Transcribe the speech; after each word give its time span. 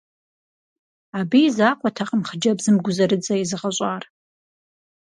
Абы 1.19 1.39
и 1.47 1.49
закъуэтэкъым 1.57 2.21
хъыджэбзым 2.27 2.75
гузэрыдзэ 2.83 3.33
езыгъэщӏар. 3.43 4.03